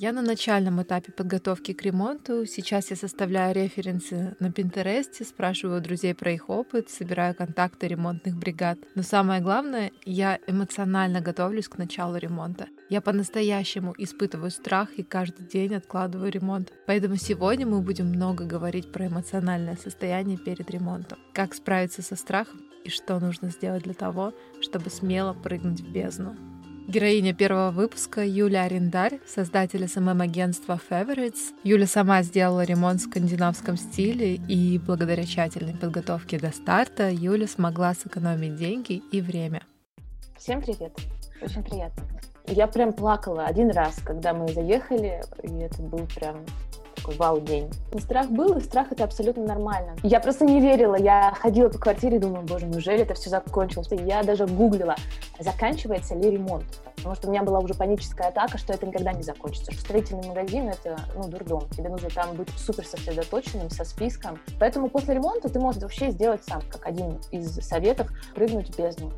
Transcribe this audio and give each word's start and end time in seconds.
Я 0.00 0.12
на 0.12 0.22
начальном 0.22 0.80
этапе 0.80 1.10
подготовки 1.10 1.72
к 1.72 1.82
ремонту. 1.82 2.46
Сейчас 2.46 2.90
я 2.90 2.96
составляю 2.96 3.52
референсы 3.52 4.36
на 4.38 4.52
Пинтересте, 4.52 5.24
спрашиваю 5.24 5.80
друзей 5.80 6.14
про 6.14 6.30
их 6.30 6.48
опыт, 6.48 6.88
собираю 6.88 7.34
контакты 7.34 7.88
ремонтных 7.88 8.36
бригад. 8.36 8.78
Но 8.94 9.02
самое 9.02 9.42
главное, 9.42 9.90
я 10.04 10.38
эмоционально 10.46 11.20
готовлюсь 11.20 11.66
к 11.66 11.78
началу 11.78 12.16
ремонта. 12.16 12.68
Я 12.88 13.00
по-настоящему 13.00 13.92
испытываю 13.98 14.52
страх 14.52 14.90
и 14.96 15.02
каждый 15.02 15.44
день 15.48 15.74
откладываю 15.74 16.30
ремонт. 16.30 16.72
Поэтому 16.86 17.16
сегодня 17.16 17.66
мы 17.66 17.80
будем 17.80 18.06
много 18.06 18.44
говорить 18.44 18.92
про 18.92 19.08
эмоциональное 19.08 19.76
состояние 19.82 20.38
перед 20.38 20.70
ремонтом. 20.70 21.18
Как 21.32 21.54
справиться 21.54 22.02
со 22.02 22.14
страхом 22.14 22.60
и 22.84 22.88
что 22.88 23.18
нужно 23.18 23.50
сделать 23.50 23.82
для 23.82 23.94
того, 23.94 24.32
чтобы 24.60 24.90
смело 24.90 25.34
прыгнуть 25.34 25.80
в 25.80 25.90
бездну. 25.90 26.36
Героиня 26.88 27.34
первого 27.34 27.70
выпуска 27.70 28.24
Юля 28.24 28.62
Арендарь, 28.62 29.20
создатель 29.26 29.86
СММ-агентства 29.86 30.80
Favorites. 30.88 31.52
Юля 31.62 31.86
сама 31.86 32.22
сделала 32.22 32.64
ремонт 32.64 33.02
в 33.02 33.04
скандинавском 33.04 33.76
стиле, 33.76 34.36
и 34.36 34.78
благодаря 34.78 35.26
тщательной 35.26 35.74
подготовке 35.74 36.38
до 36.38 36.50
старта 36.50 37.10
Юля 37.10 37.46
смогла 37.46 37.92
сэкономить 37.92 38.56
деньги 38.56 39.02
и 39.12 39.20
время. 39.20 39.64
Всем 40.38 40.62
привет! 40.62 40.96
Очень 41.42 41.62
приятно. 41.62 42.04
Я 42.46 42.66
прям 42.66 42.94
плакала 42.94 43.44
один 43.44 43.68
раз, 43.68 43.96
когда 44.02 44.32
мы 44.32 44.48
заехали, 44.48 45.20
и 45.42 45.58
это 45.58 45.82
был 45.82 46.06
прям 46.06 46.46
такой 47.08 47.16
вау-день. 47.16 47.70
Страх 47.98 48.28
был, 48.28 48.56
и 48.58 48.60
страх 48.60 48.92
это 48.92 49.04
абсолютно 49.04 49.44
нормально. 49.44 49.96
Я 50.02 50.20
просто 50.20 50.44
не 50.44 50.60
верила. 50.60 50.96
Я 50.96 51.32
ходила 51.40 51.68
по 51.68 51.78
квартире 51.78 52.16
и 52.16 52.20
думала, 52.20 52.42
боже, 52.42 52.66
неужели 52.66 53.00
это 53.00 53.14
все 53.14 53.30
закончилось? 53.30 53.88
Я 53.90 54.22
даже 54.22 54.46
гуглила, 54.46 54.94
заканчивается 55.38 56.14
ли 56.14 56.30
ремонт. 56.30 56.64
Потому 56.96 57.14
что 57.14 57.28
у 57.28 57.30
меня 57.30 57.42
была 57.42 57.60
уже 57.60 57.74
паническая 57.74 58.28
атака, 58.28 58.58
что 58.58 58.72
это 58.72 58.86
никогда 58.86 59.12
не 59.12 59.22
закончится. 59.22 59.72
Что 59.72 59.80
строительный 59.80 60.28
магазин— 60.28 60.68
это, 60.68 60.98
ну, 61.14 61.28
дурдом. 61.28 61.68
Тебе 61.70 61.88
нужно 61.88 62.10
там 62.10 62.34
быть 62.34 62.50
супер 62.50 62.84
сосредоточенным, 62.84 63.70
со 63.70 63.84
списком. 63.84 64.38
Поэтому 64.58 64.88
после 64.88 65.14
ремонта 65.14 65.48
ты 65.48 65.60
можешь 65.60 65.80
вообще 65.80 66.10
сделать 66.10 66.42
сам, 66.44 66.62
как 66.68 66.86
один 66.86 67.20
из 67.30 67.54
советов, 67.66 68.08
прыгнуть 68.34 68.74
в 68.74 68.78
бездну. 68.78 69.12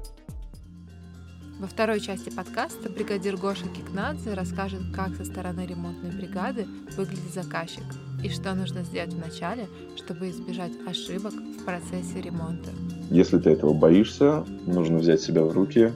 Во 1.61 1.67
второй 1.67 2.01
части 2.01 2.31
подкаста 2.31 2.89
бригадир 2.89 3.37
Гоша 3.37 3.69
Кикнадзе 3.69 4.33
расскажет, 4.33 4.81
как 4.97 5.15
со 5.15 5.27
стороны 5.27 5.67
ремонтной 5.67 6.11
бригады 6.11 6.67
выглядит 6.97 7.35
заказчик 7.35 7.83
и 8.25 8.31
что 8.31 8.55
нужно 8.55 8.83
сделать 8.83 9.13
вначале, 9.13 9.69
чтобы 9.95 10.31
избежать 10.31 10.73
ошибок 10.87 11.35
в 11.35 11.65
процессе 11.67 12.23
ремонта. 12.23 12.71
Если 13.11 13.39
ты 13.39 13.51
этого 13.51 13.75
боишься, 13.75 14.47
нужно 14.67 15.01
взять 15.01 15.21
себя 15.21 15.45
в 15.45 15.53
руки, 15.53 15.93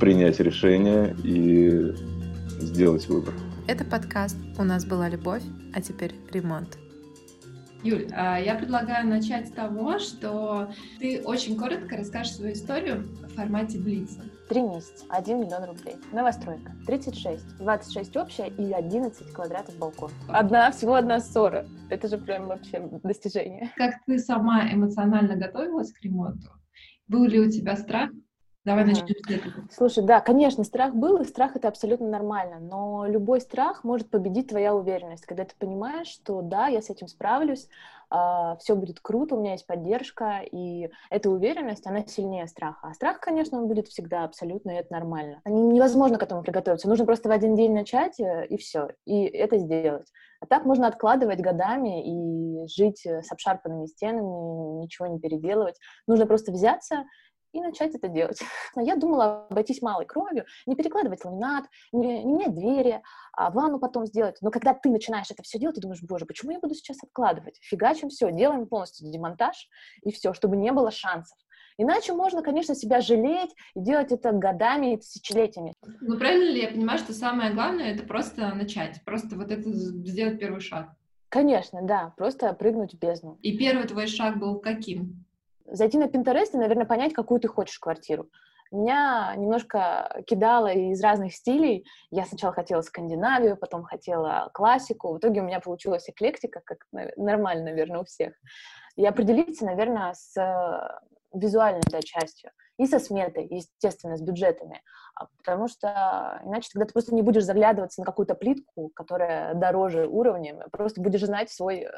принять 0.00 0.40
решение 0.40 1.14
и 1.22 1.94
сделать 2.58 3.06
выбор. 3.06 3.34
Это 3.68 3.84
подкаст 3.84 4.36
«У 4.58 4.64
нас 4.64 4.84
была 4.84 5.08
любовь, 5.08 5.44
а 5.74 5.80
теперь 5.80 6.12
ремонт». 6.32 6.76
Юль, 7.84 8.08
а, 8.10 8.40
я 8.40 8.56
предлагаю 8.56 9.06
начать 9.06 9.46
с 9.46 9.52
того, 9.52 10.00
что 10.00 10.72
ты 10.98 11.22
очень 11.22 11.56
коротко 11.56 11.96
расскажешь 11.96 12.34
свою 12.34 12.52
историю 12.52 13.06
в 13.28 13.34
формате 13.36 13.78
Блица. 13.78 14.24
Три 14.48 14.62
месяца, 14.62 15.04
1 15.08 15.40
миллион 15.40 15.64
рублей. 15.64 15.96
Новостройка, 16.12 16.72
36, 16.86 17.58
26 17.58 18.16
общая 18.16 18.46
и 18.46 18.72
11 18.72 19.32
квадратов 19.32 19.76
балкон. 19.76 20.10
Одна, 20.28 20.70
всего 20.70 20.94
одна 20.94 21.18
ссора. 21.18 21.66
Это 21.90 22.06
же 22.06 22.16
прям 22.16 22.46
вообще 22.46 22.78
достижение. 23.02 23.72
Как 23.76 23.96
ты 24.06 24.20
сама 24.20 24.72
эмоционально 24.72 25.34
готовилась 25.34 25.92
к 25.92 26.00
ремонту? 26.00 26.48
Был 27.08 27.24
ли 27.24 27.40
у 27.40 27.50
тебя 27.50 27.76
страх? 27.76 28.10
Давай 28.66 28.82
угу. 28.82 28.90
начнем 28.90 29.16
с 29.16 29.30
этого. 29.30 29.54
Слушай, 29.70 30.04
да, 30.04 30.20
конечно, 30.20 30.64
страх 30.64 30.92
был, 30.92 31.18
и 31.18 31.24
страх 31.24 31.54
это 31.54 31.68
абсолютно 31.68 32.08
нормально, 32.08 32.58
но 32.58 33.06
любой 33.06 33.40
страх 33.40 33.84
может 33.84 34.10
победить 34.10 34.48
твоя 34.48 34.74
уверенность, 34.74 35.24
когда 35.24 35.44
ты 35.44 35.54
понимаешь, 35.56 36.08
что 36.08 36.42
да, 36.42 36.66
я 36.66 36.82
с 36.82 36.90
этим 36.90 37.06
справлюсь, 37.06 37.68
э, 38.10 38.56
все 38.58 38.74
будет 38.74 38.98
круто, 38.98 39.36
у 39.36 39.40
меня 39.40 39.52
есть 39.52 39.68
поддержка, 39.68 40.40
и 40.40 40.90
эта 41.10 41.30
уверенность, 41.30 41.86
она 41.86 42.04
сильнее 42.06 42.48
страха. 42.48 42.88
А 42.88 42.94
страх, 42.94 43.20
конечно, 43.20 43.56
он 43.56 43.68
будет 43.68 43.86
всегда 43.86 44.24
абсолютно, 44.24 44.72
и 44.72 44.74
это 44.74 44.92
нормально. 44.92 45.42
Невозможно 45.44 46.18
к 46.18 46.24
этому 46.24 46.42
приготовиться, 46.42 46.88
нужно 46.88 47.06
просто 47.06 47.28
в 47.28 47.32
один 47.32 47.54
день 47.54 47.72
начать, 47.72 48.18
э, 48.18 48.46
и 48.48 48.56
все, 48.56 48.88
и 49.04 49.26
это 49.26 49.58
сделать. 49.58 50.08
А 50.40 50.46
так 50.46 50.64
можно 50.64 50.88
откладывать 50.88 51.40
годами 51.40 52.64
и 52.64 52.66
жить 52.66 53.06
с 53.06 53.30
обшарпанными 53.30 53.86
стенами, 53.86 54.82
ничего 54.82 55.06
не 55.06 55.20
переделывать. 55.20 55.76
Нужно 56.08 56.26
просто 56.26 56.50
взяться 56.50 57.04
и 57.52 57.60
начать 57.60 57.94
это 57.94 58.08
делать. 58.08 58.40
Я 58.76 58.96
думала 58.96 59.46
обойтись 59.48 59.82
малой 59.82 60.06
кровью, 60.06 60.44
не 60.66 60.76
перекладывать 60.76 61.24
ламинат, 61.24 61.64
не, 61.92 62.22
не 62.24 62.34
менять 62.34 62.54
двери, 62.54 63.02
а 63.32 63.50
ванну 63.50 63.78
потом 63.78 64.06
сделать. 64.06 64.36
Но 64.40 64.50
когда 64.50 64.74
ты 64.74 64.90
начинаешь 64.90 65.30
это 65.30 65.42
все 65.42 65.58
делать, 65.58 65.76
ты 65.76 65.82
думаешь, 65.82 66.02
боже, 66.02 66.26
почему 66.26 66.52
я 66.52 66.60
буду 66.60 66.74
сейчас 66.74 67.02
откладывать? 67.02 67.58
Фигачим 67.62 68.08
все, 68.08 68.30
делаем 68.30 68.66
полностью 68.66 69.10
демонтаж 69.10 69.68
и 70.02 70.12
все, 70.12 70.32
чтобы 70.34 70.56
не 70.56 70.72
было 70.72 70.90
шансов. 70.90 71.36
Иначе 71.78 72.14
можно, 72.14 72.42
конечно, 72.42 72.74
себя 72.74 73.00
жалеть 73.00 73.50
и 73.74 73.80
делать 73.80 74.10
это 74.10 74.32
годами 74.32 74.94
и 74.94 74.96
тысячелетиями. 74.96 75.74
Ну, 76.00 76.18
правильно 76.18 76.50
ли 76.50 76.62
я 76.62 76.68
понимаю, 76.68 76.98
что 76.98 77.12
самое 77.12 77.52
главное— 77.52 77.92
это 77.94 78.02
просто 78.04 78.54
начать, 78.54 79.02
просто 79.04 79.36
вот 79.36 79.50
это 79.50 79.70
сделать 79.70 80.38
первый 80.38 80.60
шаг? 80.60 80.90
Конечно, 81.28 81.80
да, 81.82 82.14
просто 82.16 82.52
прыгнуть 82.54 82.94
в 82.94 82.98
бездну. 82.98 83.38
И 83.42 83.58
первый 83.58 83.86
твой 83.86 84.06
шаг 84.06 84.38
был 84.38 84.58
каким? 84.58 85.25
Зайти 85.70 85.98
на 85.98 86.04
Pinterest 86.04 86.50
и, 86.54 86.58
наверное, 86.58 86.86
понять, 86.86 87.12
какую 87.12 87.40
ты 87.40 87.48
хочешь 87.48 87.78
квартиру. 87.78 88.28
Меня 88.72 89.32
немножко 89.36 90.22
кидало 90.26 90.72
из 90.72 91.00
разных 91.00 91.34
стилей. 91.34 91.86
Я 92.10 92.24
сначала 92.24 92.52
хотела 92.52 92.80
Скандинавию, 92.82 93.56
потом 93.56 93.84
хотела 93.84 94.50
классику. 94.52 95.14
В 95.14 95.18
итоге 95.18 95.40
у 95.40 95.44
меня 95.44 95.60
получилась 95.60 96.08
эклектика, 96.08 96.60
как 96.64 96.78
нормально, 97.16 97.64
наверное, 97.64 98.00
у 98.00 98.04
всех. 98.04 98.34
И 98.96 99.06
определиться, 99.06 99.64
наверное, 99.64 100.14
с 100.14 100.36
э, 100.36 100.98
визуальной 101.32 101.82
да, 101.90 102.02
частью 102.02 102.50
и 102.78 102.86
со 102.86 102.98
сметой, 102.98 103.46
естественно, 103.46 104.16
с 104.16 104.22
бюджетами. 104.22 104.82
А, 105.14 105.26
потому 105.38 105.68
что 105.68 106.40
иначе 106.44 106.68
тогда 106.72 106.86
ты 106.86 106.92
просто 106.92 107.14
не 107.14 107.22
будешь 107.22 107.44
заглядываться 107.44 108.00
на 108.00 108.04
какую-то 108.04 108.34
плитку, 108.34 108.90
которая 108.94 109.54
дороже 109.54 110.06
уровнем, 110.06 110.60
просто 110.72 111.00
будешь 111.00 111.24
знать 111.24 111.50
свой 111.50 111.84
э, 111.84 111.90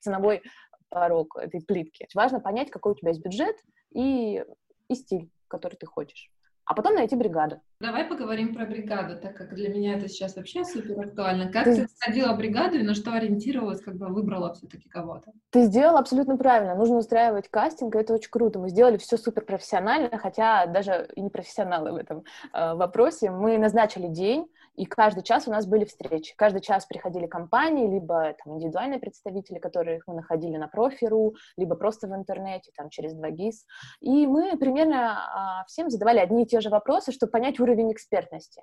ценовой 0.00 0.42
порог 0.90 1.36
этой 1.36 1.60
плитки. 1.60 2.06
Важно 2.14 2.40
понять, 2.40 2.70
какой 2.70 2.92
у 2.92 2.94
тебя 2.94 3.10
есть 3.10 3.22
бюджет 3.22 3.56
и, 3.92 4.44
и 4.88 4.94
стиль, 4.94 5.30
который 5.48 5.76
ты 5.76 5.86
хочешь. 5.86 6.30
А 6.68 6.74
потом 6.74 6.96
найти 6.96 7.16
бригаду. 7.16 7.62
Давай 7.80 8.04
поговорим 8.04 8.54
про 8.54 8.66
бригаду, 8.66 9.18
так 9.18 9.34
как 9.34 9.54
для 9.54 9.70
меня 9.70 9.96
это 9.96 10.06
сейчас 10.06 10.36
вообще 10.36 10.64
супер 10.64 11.00
актуально. 11.00 11.50
Как 11.50 11.64
ты, 11.64 11.76
ты 11.76 11.88
сходила 11.88 12.34
бригаду 12.34 12.76
и 12.76 12.82
на 12.82 12.94
что 12.94 13.12
ориентировалась, 13.12 13.80
когда 13.80 14.08
выбрала 14.08 14.52
все-таки 14.52 14.86
кого-то? 14.86 15.32
Ты 15.48 15.62
сделала 15.62 15.98
абсолютно 15.98 16.36
правильно. 16.36 16.74
Нужно 16.74 16.98
устраивать 16.98 17.48
кастинг, 17.48 17.96
это 17.96 18.12
очень 18.12 18.30
круто. 18.30 18.58
Мы 18.58 18.68
сделали 18.68 18.98
все 18.98 19.16
супер 19.16 19.46
профессионально, 19.46 20.18
хотя 20.18 20.66
даже 20.66 21.08
и 21.14 21.22
не 21.22 21.30
профессионалы 21.30 21.92
в 21.92 21.96
этом 21.96 22.24
э, 22.52 22.74
вопросе. 22.74 23.30
Мы 23.30 23.56
назначили 23.56 24.06
день, 24.06 24.46
и 24.78 24.84
каждый 24.84 25.24
час 25.24 25.48
у 25.48 25.50
нас 25.50 25.66
были 25.66 25.84
встречи. 25.84 26.34
Каждый 26.36 26.60
час 26.60 26.86
приходили 26.86 27.26
компании, 27.26 27.92
либо 27.92 28.36
там, 28.44 28.54
индивидуальные 28.54 29.00
представители, 29.00 29.58
которых 29.58 30.04
мы 30.06 30.14
находили 30.14 30.56
на 30.56 30.68
профи.ру, 30.68 31.34
либо 31.56 31.74
просто 31.74 32.06
в 32.06 32.14
интернете, 32.14 32.70
там, 32.76 32.88
через 32.88 33.12
2GIS. 33.16 33.54
И 34.00 34.26
мы 34.28 34.56
примерно 34.56 35.60
а, 35.60 35.64
всем 35.66 35.90
задавали 35.90 36.20
одни 36.20 36.44
и 36.44 36.46
те 36.46 36.60
же 36.60 36.70
вопросы, 36.70 37.10
чтобы 37.10 37.32
понять 37.32 37.58
уровень 37.58 37.92
экспертности. 37.92 38.62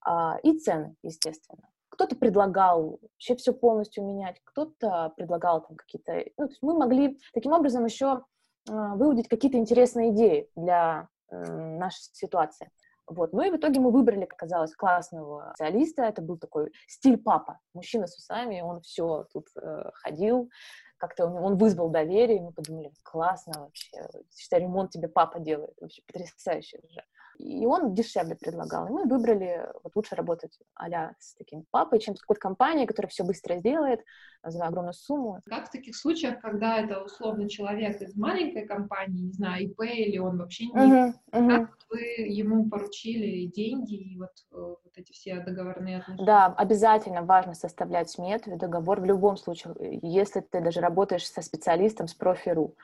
А, 0.00 0.38
и 0.42 0.58
цены, 0.58 0.96
естественно. 1.02 1.68
Кто-то 1.90 2.16
предлагал 2.16 2.98
вообще 3.02 3.36
все 3.36 3.52
полностью 3.52 4.06
менять, 4.06 4.40
кто-то 4.44 5.12
предлагал 5.18 5.60
там 5.60 5.76
какие-то... 5.76 6.14
Ну, 6.38 6.46
то 6.46 6.50
есть 6.50 6.62
мы 6.62 6.78
могли 6.78 7.18
таким 7.34 7.52
образом 7.52 7.84
еще 7.84 8.24
а, 8.70 8.94
выудить 8.96 9.28
какие-то 9.28 9.58
интересные 9.58 10.12
идеи 10.12 10.48
для 10.56 11.08
нашей 11.30 12.02
ситуации. 12.12 12.70
Вот. 13.06 13.32
Ну 13.32 13.42
и 13.42 13.50
в 13.50 13.56
итоге 13.56 13.80
мы 13.80 13.90
выбрали, 13.90 14.24
как 14.24 14.34
оказалось, 14.34 14.74
классного 14.74 15.52
специалиста. 15.54 16.02
Это 16.02 16.22
был 16.22 16.38
такой 16.38 16.72
стиль 16.86 17.18
папа. 17.18 17.58
Мужчина 17.74 18.06
с 18.06 18.16
усами, 18.16 18.60
он 18.60 18.80
все 18.80 19.26
тут 19.32 19.48
э, 19.60 19.90
ходил, 19.94 20.50
как-то 20.98 21.26
он, 21.26 21.36
он 21.36 21.58
вызвал 21.58 21.90
доверие, 21.90 22.38
и 22.38 22.40
мы 22.40 22.52
подумали, 22.52 22.92
классно 23.02 23.52
вообще, 23.64 23.90
считай, 24.36 24.60
ремонт 24.60 24.92
тебе 24.92 25.08
папа 25.08 25.40
делает, 25.40 25.74
вообще 25.80 26.02
потрясающе 26.06 26.78
уже. 26.88 27.02
И 27.38 27.66
он 27.66 27.94
дешевле 27.94 28.36
предлагал. 28.36 28.86
И 28.86 28.90
мы 28.90 29.04
выбрали, 29.04 29.68
вот 29.82 29.94
лучше 29.96 30.14
работать 30.14 30.58
а 30.74 31.12
с 31.18 31.34
таким 31.34 31.64
папой, 31.70 31.98
чем 31.98 32.16
с 32.16 32.20
какой-то 32.20 32.40
компанией, 32.40 32.86
которая 32.86 33.10
все 33.10 33.24
быстро 33.24 33.56
сделает 33.56 34.00
за 34.44 34.64
огромную 34.64 34.94
сумму. 34.94 35.40
Как 35.46 35.68
в 35.68 35.70
таких 35.70 35.96
случаях, 35.96 36.40
когда 36.40 36.78
это 36.78 37.00
условно 37.02 37.48
человек 37.48 38.00
из 38.02 38.16
маленькой 38.16 38.66
компании, 38.66 39.22
не 39.22 39.32
знаю, 39.32 39.64
ИП, 39.66 39.82
или 39.82 40.18
он 40.18 40.38
вообще 40.38 40.66
не... 40.66 40.72
Uh-huh, 40.72 41.12
uh-huh. 41.32 41.48
Как 41.48 41.78
вы 41.90 42.00
ему 42.26 42.68
поручили 42.68 43.46
деньги 43.46 43.94
и 43.94 44.18
вот, 44.18 44.30
э, 44.50 44.56
вот 44.56 44.92
эти 44.96 45.12
все 45.12 45.40
договорные 45.40 45.98
отношения? 45.98 46.26
Да, 46.26 46.46
обязательно 46.46 47.22
важно 47.22 47.54
составлять 47.54 48.10
смету 48.10 48.50
и 48.50 48.56
договор 48.56 49.00
в 49.00 49.04
любом 49.04 49.36
случае, 49.36 49.74
если 50.02 50.40
ты 50.40 50.60
даже 50.60 50.80
работаешь 50.80 51.26
со 51.26 51.42
специалистом 51.42 52.08
с 52.08 52.14
профи.ру. 52.14 52.74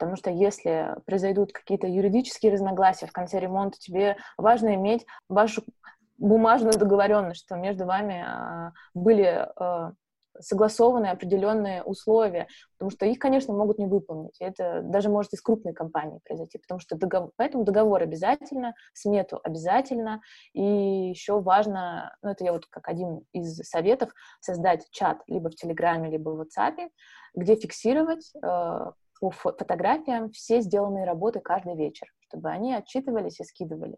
Потому 0.00 0.16
что 0.16 0.30
если 0.30 0.96
произойдут 1.04 1.52
какие-то 1.52 1.86
юридические 1.86 2.52
разногласия 2.52 3.06
в 3.06 3.12
конце 3.12 3.38
ремонта, 3.38 3.78
тебе 3.78 4.16
важно 4.38 4.74
иметь 4.74 5.04
вашу 5.28 5.62
бумажную 6.16 6.78
договоренность, 6.78 7.42
что 7.44 7.56
между 7.56 7.84
вами 7.84 8.24
а, 8.26 8.72
были 8.94 9.46
а, 9.56 9.92
согласованы 10.38 11.08
определенные 11.08 11.82
условия, 11.82 12.48
потому 12.78 12.90
что 12.90 13.04
их, 13.04 13.18
конечно, 13.18 13.52
могут 13.52 13.78
не 13.78 13.84
выполнить. 13.84 14.36
Это 14.40 14.80
даже 14.82 15.10
может 15.10 15.34
из 15.34 15.42
крупной 15.42 15.74
компании 15.74 16.20
произойти, 16.24 16.56
потому 16.56 16.80
что 16.80 16.96
договор, 16.96 17.32
поэтому 17.36 17.64
договор 17.64 18.00
обязательно, 18.00 18.74
смету 18.94 19.38
обязательно, 19.42 20.22
и 20.54 20.62
еще 21.10 21.42
важно, 21.42 22.16
ну 22.22 22.30
это 22.30 22.42
я 22.42 22.52
вот 22.52 22.64
как 22.70 22.88
один 22.88 23.26
из 23.34 23.58
советов, 23.68 24.12
создать 24.40 24.86
чат 24.92 25.18
либо 25.26 25.50
в 25.50 25.56
Телеграме, 25.56 26.10
либо 26.10 26.30
в 26.30 26.40
WhatsApp, 26.40 26.88
где 27.34 27.56
фиксировать 27.56 28.32
э, 28.42 28.92
по 29.20 29.30
фотографиям 29.30 30.30
все 30.32 30.60
сделанные 30.60 31.04
работы 31.04 31.40
каждый 31.40 31.76
вечер, 31.76 32.08
чтобы 32.20 32.50
они 32.50 32.74
отчитывались 32.74 33.40
и 33.40 33.44
скидывали. 33.44 33.96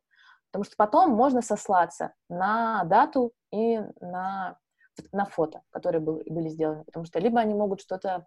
Потому 0.50 0.64
что 0.64 0.74
потом 0.76 1.12
можно 1.12 1.40
сослаться 1.40 2.12
на 2.28 2.84
дату 2.84 3.32
и 3.50 3.80
на 4.00 4.58
на 5.12 5.24
фото, 5.26 5.62
которые 5.70 6.00
был, 6.00 6.22
были 6.26 6.48
сделаны, 6.48 6.84
потому 6.84 7.06
что 7.06 7.18
либо 7.18 7.40
они 7.40 7.54
могут 7.54 7.80
что-то 7.80 8.26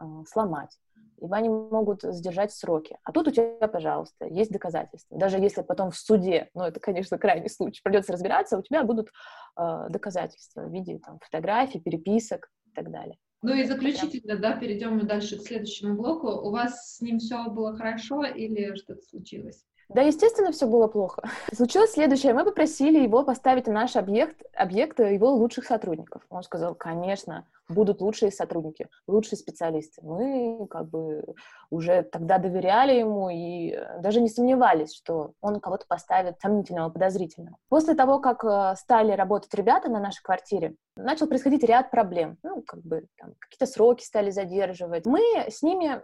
э, 0.00 0.04
сломать, 0.26 0.78
либо 1.20 1.36
они 1.36 1.48
могут 1.48 2.02
сдержать 2.02 2.52
сроки. 2.52 2.98
А 3.04 3.12
тут 3.12 3.28
у 3.28 3.30
тебя, 3.30 3.68
пожалуйста, 3.68 4.26
есть 4.26 4.50
доказательства. 4.50 5.18
Даже 5.18 5.38
если 5.38 5.62
потом 5.62 5.90
в 5.90 5.96
суде, 5.96 6.50
ну 6.54 6.64
это, 6.64 6.80
конечно, 6.80 7.18
крайний 7.18 7.50
случай, 7.50 7.82
придется 7.82 8.12
разбираться, 8.12 8.58
у 8.58 8.62
тебя 8.62 8.82
будут 8.84 9.10
э, 9.58 9.86
доказательства 9.88 10.62
в 10.62 10.72
виде 10.72 10.98
там, 10.98 11.18
фотографий, 11.20 11.80
переписок 11.80 12.50
и 12.66 12.70
так 12.70 12.90
далее. 12.90 13.18
Ну 13.42 13.54
и 13.54 13.64
заключительно, 13.64 14.36
да, 14.36 14.56
перейдем 14.56 14.96
мы 14.96 15.02
дальше 15.04 15.38
к 15.38 15.42
следующему 15.42 15.94
блоку. 15.94 16.28
У 16.28 16.50
вас 16.50 16.96
с 16.96 17.00
ним 17.00 17.18
все 17.18 17.48
было 17.48 17.76
хорошо 17.76 18.24
или 18.24 18.74
что-то 18.76 19.02
случилось? 19.02 19.64
Да, 19.88 20.02
естественно, 20.02 20.50
все 20.50 20.66
было 20.66 20.88
плохо. 20.88 21.22
Случилось 21.54 21.92
следующее. 21.92 22.34
Мы 22.34 22.44
попросили 22.44 23.02
его 23.02 23.24
поставить 23.24 23.66
на 23.66 23.72
наш 23.72 23.94
объект, 23.96 24.42
объект 24.54 24.98
его 24.98 25.30
лучших 25.32 25.64
сотрудников. 25.64 26.22
Он 26.28 26.42
сказал, 26.42 26.74
конечно, 26.74 27.46
будут 27.68 28.00
лучшие 28.00 28.30
сотрудники, 28.30 28.88
лучшие 29.06 29.38
специалисты. 29.38 30.00
Мы 30.02 30.66
как 30.68 30.88
бы 30.88 31.24
уже 31.70 32.02
тогда 32.02 32.38
доверяли 32.38 32.92
ему 32.92 33.28
и 33.28 33.72
э, 33.72 34.00
даже 34.00 34.20
не 34.20 34.28
сомневались, 34.28 34.94
что 34.94 35.32
он 35.40 35.60
кого-то 35.60 35.86
поставит 35.88 36.40
сомнительного, 36.40 36.90
подозрительного. 36.90 37.56
После 37.68 37.94
того, 37.94 38.20
как 38.20 38.44
э, 38.44 38.74
стали 38.76 39.12
работать 39.12 39.52
ребята 39.54 39.88
на 39.88 40.00
нашей 40.00 40.22
квартире, 40.22 40.74
начал 40.96 41.26
происходить 41.26 41.64
ряд 41.64 41.90
проблем. 41.90 42.38
Ну, 42.42 42.62
как 42.62 42.80
бы 42.82 43.06
там, 43.18 43.34
какие-то 43.38 43.66
сроки 43.66 44.04
стали 44.04 44.30
задерживать. 44.30 45.06
Мы 45.06 45.20
с 45.48 45.62
ними, 45.62 46.02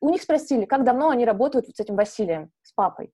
у 0.00 0.08
них 0.08 0.22
спросили, 0.22 0.66
как 0.66 0.84
давно 0.84 1.10
они 1.10 1.24
работают 1.24 1.66
вот 1.66 1.76
с 1.76 1.80
этим 1.80 1.96
Василием, 1.96 2.50
с 2.62 2.72
папой. 2.72 3.12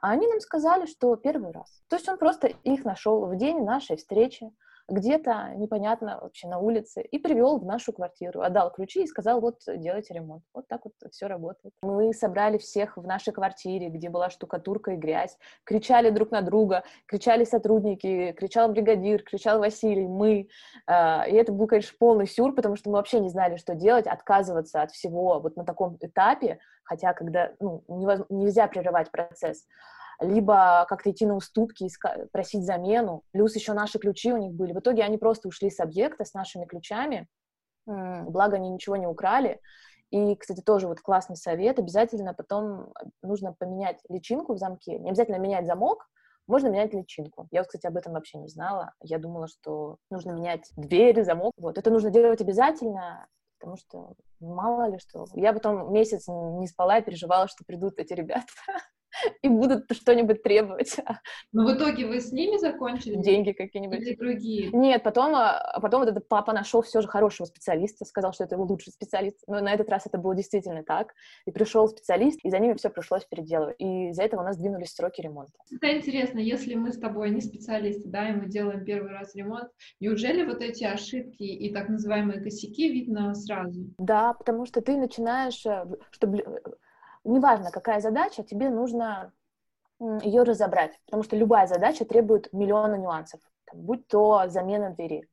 А 0.00 0.10
они 0.10 0.26
нам 0.26 0.40
сказали, 0.40 0.86
что 0.86 1.14
первый 1.14 1.52
раз. 1.52 1.80
То 1.88 1.96
есть 1.96 2.08
он 2.08 2.18
просто 2.18 2.48
их 2.48 2.84
нашел 2.84 3.24
в 3.26 3.36
день 3.36 3.64
нашей 3.64 3.96
встречи 3.96 4.50
где-то 4.92 5.52
непонятно 5.56 6.18
вообще 6.20 6.48
на 6.48 6.58
улице, 6.58 7.00
и 7.00 7.18
привел 7.18 7.58
в 7.58 7.64
нашу 7.64 7.92
квартиру, 7.92 8.42
отдал 8.42 8.70
ключи 8.70 9.02
и 9.02 9.06
сказал, 9.06 9.40
вот, 9.40 9.60
делайте 9.66 10.12
ремонт. 10.12 10.42
Вот 10.52 10.68
так 10.68 10.82
вот 10.84 10.92
все 11.10 11.26
работает. 11.26 11.74
Мы 11.82 12.12
собрали 12.12 12.58
всех 12.58 12.98
в 12.98 13.06
нашей 13.06 13.32
квартире, 13.32 13.88
где 13.88 14.10
была 14.10 14.28
штукатурка 14.28 14.92
и 14.92 14.96
грязь, 14.96 15.38
кричали 15.64 16.10
друг 16.10 16.30
на 16.30 16.42
друга, 16.42 16.84
кричали 17.06 17.44
сотрудники, 17.44 18.32
кричал 18.32 18.68
бригадир, 18.68 19.22
кричал 19.22 19.60
Василий, 19.60 20.06
мы. 20.06 20.48
А, 20.86 21.24
и 21.26 21.32
это 21.32 21.52
был, 21.52 21.66
конечно, 21.66 21.96
полный 21.98 22.26
сюр, 22.26 22.54
потому 22.54 22.76
что 22.76 22.90
мы 22.90 22.96
вообще 22.96 23.20
не 23.20 23.30
знали, 23.30 23.56
что 23.56 23.74
делать, 23.74 24.06
отказываться 24.06 24.82
от 24.82 24.90
всего 24.90 25.40
вот 25.40 25.56
на 25.56 25.64
таком 25.64 25.96
этапе, 26.00 26.58
хотя 26.84 27.14
когда 27.14 27.52
ну, 27.60 27.82
нельзя 28.28 28.66
прерывать 28.66 29.10
процесс 29.10 29.66
либо 30.22 30.86
как-то 30.88 31.10
идти 31.10 31.26
на 31.26 31.34
уступки, 31.34 31.88
просить 32.32 32.64
замену. 32.64 33.22
Плюс 33.32 33.54
еще 33.54 33.72
наши 33.72 33.98
ключи 33.98 34.32
у 34.32 34.36
них 34.36 34.52
были. 34.52 34.72
В 34.72 34.78
итоге 34.78 35.02
они 35.02 35.18
просто 35.18 35.48
ушли 35.48 35.70
с 35.70 35.80
объекта 35.80 36.24
с 36.24 36.34
нашими 36.34 36.64
ключами, 36.64 37.28
благо 37.86 38.56
они 38.56 38.70
ничего 38.70 38.96
не 38.96 39.06
украли. 39.06 39.60
И, 40.10 40.36
кстати, 40.36 40.60
тоже 40.60 40.88
вот 40.88 41.00
классный 41.00 41.36
совет, 41.36 41.78
обязательно 41.78 42.34
потом 42.34 42.92
нужно 43.22 43.54
поменять 43.54 43.98
личинку 44.10 44.54
в 44.54 44.58
замке. 44.58 44.98
Не 44.98 45.08
обязательно 45.08 45.36
менять 45.36 45.66
замок, 45.66 46.06
можно 46.46 46.68
менять 46.68 46.92
личинку. 46.92 47.48
Я, 47.50 47.64
кстати, 47.64 47.86
об 47.86 47.96
этом 47.96 48.12
вообще 48.12 48.38
не 48.38 48.48
знала. 48.48 48.92
Я 49.00 49.18
думала, 49.18 49.48
что 49.48 49.96
нужно 50.10 50.32
менять 50.32 50.70
дверь, 50.76 51.24
замок. 51.24 51.52
Вот. 51.56 51.78
Это 51.78 51.90
нужно 51.90 52.10
делать 52.10 52.42
обязательно, 52.42 53.26
потому 53.58 53.78
что 53.78 54.12
мало 54.38 54.90
ли 54.90 54.98
что. 54.98 55.24
Я 55.34 55.54
потом 55.54 55.92
месяц 55.92 56.28
не 56.28 56.66
спала 56.66 56.98
и 56.98 57.02
переживала, 57.02 57.48
что 57.48 57.64
придут 57.64 57.98
эти 57.98 58.12
ребята 58.12 58.52
и 59.42 59.48
будут 59.48 59.90
что-нибудь 59.92 60.42
требовать. 60.42 60.96
Но 61.52 61.66
в 61.66 61.76
итоге 61.76 62.06
вы 62.06 62.20
с 62.20 62.32
ними 62.32 62.56
закончили? 62.56 63.16
Деньги 63.16 63.52
какие-нибудь. 63.52 64.00
Или 64.00 64.14
другие? 64.14 64.70
Нет, 64.72 65.02
потом, 65.02 65.34
а, 65.34 65.78
потом 65.80 66.00
вот 66.00 66.08
этот 66.08 66.28
папа 66.28 66.52
нашел 66.52 66.82
все 66.82 67.00
же 67.00 67.08
хорошего 67.08 67.46
специалиста, 67.46 68.04
сказал, 68.04 68.32
что 68.32 68.44
это 68.44 68.54
его 68.54 68.64
лучший 68.64 68.92
специалист. 68.92 69.38
Но 69.46 69.60
на 69.60 69.72
этот 69.72 69.88
раз 69.88 70.06
это 70.06 70.18
было 70.18 70.34
действительно 70.34 70.82
так. 70.82 71.14
И 71.46 71.50
пришел 71.50 71.88
специалист, 71.88 72.38
и 72.42 72.50
за 72.50 72.58
ними 72.58 72.74
все 72.74 72.90
пришлось 72.90 73.24
переделывать. 73.24 73.76
И 73.78 74.08
из-за 74.08 74.22
этого 74.22 74.42
у 74.42 74.44
нас 74.44 74.56
двинулись 74.56 74.94
сроки 74.94 75.20
ремонта. 75.20 75.52
Это 75.70 75.96
интересно, 75.96 76.38
если 76.38 76.74
мы 76.74 76.92
с 76.92 76.98
тобой 76.98 77.30
не 77.30 77.40
специалисты, 77.40 78.08
да, 78.08 78.28
и 78.28 78.32
мы 78.32 78.46
делаем 78.46 78.84
первый 78.84 79.12
раз 79.12 79.34
ремонт, 79.34 79.68
неужели 80.00 80.44
вот 80.44 80.60
эти 80.62 80.84
ошибки 80.84 81.42
и 81.42 81.72
так 81.72 81.88
называемые 81.88 82.40
косяки 82.40 82.92
видно 82.92 83.34
сразу? 83.34 83.86
Да, 83.98 84.34
потому 84.34 84.66
что 84.66 84.80
ты 84.80 84.96
начинаешь, 84.96 85.64
э, 85.66 85.86
чтобы 86.10 86.44
неважно, 87.32 87.70
какая 87.70 88.00
задача, 88.00 88.42
тебе 88.42 88.70
нужно 88.70 89.32
ее 90.22 90.42
разобрать, 90.42 90.98
потому 91.06 91.22
что 91.22 91.36
любая 91.36 91.66
задача 91.66 92.04
требует 92.04 92.52
миллиона 92.52 92.96
нюансов, 92.96 93.40
там, 93.70 93.80
будь 93.80 94.06
то 94.08 94.48
замена 94.48 94.90
двери, 94.90 95.28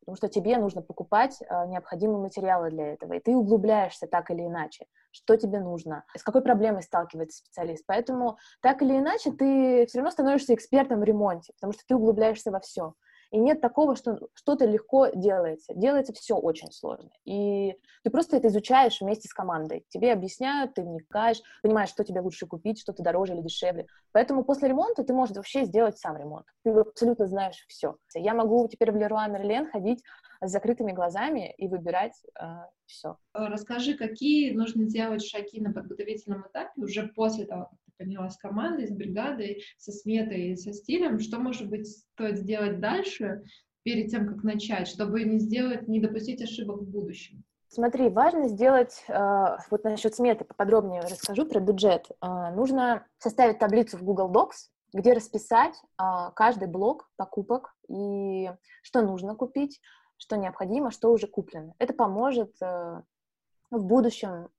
потому 0.00 0.16
что 0.16 0.28
тебе 0.28 0.58
нужно 0.58 0.82
покупать 0.82 1.40
э, 1.40 1.66
необходимые 1.66 2.18
материалы 2.18 2.70
для 2.70 2.92
этого, 2.92 3.14
и 3.14 3.20
ты 3.20 3.34
углубляешься 3.36 4.06
так 4.06 4.30
или 4.30 4.42
иначе, 4.46 4.86
что 5.10 5.36
тебе 5.36 5.58
нужно, 5.60 6.04
с 6.16 6.22
какой 6.22 6.42
проблемой 6.42 6.82
сталкивается 6.82 7.38
специалист. 7.38 7.84
Поэтому 7.86 8.38
так 8.60 8.82
или 8.82 8.96
иначе 8.98 9.32
ты 9.32 9.86
все 9.86 9.98
равно 9.98 10.10
становишься 10.10 10.54
экспертом 10.54 11.00
в 11.00 11.04
ремонте, 11.04 11.52
потому 11.54 11.72
что 11.72 11.82
ты 11.86 11.94
углубляешься 11.96 12.50
во 12.50 12.60
все. 12.60 12.94
И 13.32 13.38
нет 13.38 13.62
такого, 13.62 13.96
что 13.96 14.18
что-то 14.34 14.66
легко 14.66 15.08
делается. 15.08 15.72
Делается 15.74 16.12
все 16.12 16.36
очень 16.36 16.70
сложно. 16.70 17.10
И 17.24 17.74
ты 18.04 18.10
просто 18.10 18.36
это 18.36 18.48
изучаешь 18.48 19.00
вместе 19.00 19.26
с 19.26 19.32
командой. 19.32 19.86
Тебе 19.88 20.12
объясняют, 20.12 20.74
ты 20.74 20.82
вникаешь, 20.82 21.40
понимаешь, 21.62 21.88
что 21.88 22.04
тебе 22.04 22.20
лучше 22.20 22.46
купить, 22.46 22.78
что-то 22.78 23.02
дороже 23.02 23.32
или 23.32 23.40
дешевле. 23.40 23.86
Поэтому 24.12 24.44
после 24.44 24.68
ремонта 24.68 25.02
ты 25.02 25.14
можешь 25.14 25.34
вообще 25.34 25.64
сделать 25.64 25.96
сам 25.96 26.18
ремонт. 26.18 26.44
Ты 26.62 26.70
абсолютно 26.72 27.26
знаешь 27.26 27.64
все. 27.68 27.96
Я 28.14 28.34
могу 28.34 28.68
теперь 28.68 28.92
в 28.92 28.96
Леруа 28.96 29.26
Мерлен 29.28 29.70
ходить 29.70 30.02
с 30.42 30.50
закрытыми 30.50 30.92
глазами 30.92 31.54
и 31.56 31.68
выбирать 31.68 32.20
э, 32.38 32.44
все. 32.84 33.16
Расскажи, 33.32 33.94
какие 33.94 34.52
нужно 34.52 34.84
делать 34.84 35.24
шаги 35.24 35.58
на 35.58 35.72
подготовительном 35.72 36.42
этапе 36.48 36.82
уже 36.82 37.08
после 37.08 37.46
того, 37.46 37.70
как 37.70 37.78
поняла, 38.04 38.30
с 38.30 38.36
командой, 38.36 38.86
с 38.86 38.90
бригадой, 38.90 39.62
со 39.78 39.92
сметой 39.92 40.56
со 40.56 40.72
стилем, 40.72 41.18
что, 41.20 41.38
может 41.38 41.68
быть, 41.68 41.88
стоит 41.88 42.38
сделать 42.38 42.80
дальше, 42.80 43.42
перед 43.82 44.10
тем, 44.10 44.26
как 44.28 44.44
начать, 44.44 44.88
чтобы 44.88 45.24
не 45.24 45.38
сделать, 45.38 45.88
не 45.88 46.00
допустить 46.00 46.42
ошибок 46.42 46.80
в 46.80 46.90
будущем? 46.90 47.44
Смотри, 47.68 48.10
важно 48.10 48.48
сделать, 48.48 49.02
э, 49.08 49.56
вот 49.70 49.84
насчет 49.84 50.14
сметы 50.14 50.44
поподробнее 50.44 51.00
расскажу 51.00 51.46
про 51.46 51.58
бюджет. 51.58 52.06
Э, 52.20 52.50
нужно 52.54 53.06
составить 53.18 53.58
таблицу 53.58 53.96
в 53.96 54.02
Google 54.02 54.30
Docs, 54.30 54.68
где 54.92 55.14
расписать 55.14 55.74
э, 55.98 56.04
каждый 56.36 56.68
блок 56.68 57.10
покупок 57.16 57.74
и 57.88 58.50
что 58.82 59.00
нужно 59.00 59.34
купить, 59.34 59.80
что 60.18 60.36
необходимо, 60.36 60.90
что 60.90 61.10
уже 61.10 61.26
куплено. 61.26 61.74
Это 61.78 61.94
поможет 61.94 62.54
в 62.60 63.84
будущем 63.84 64.50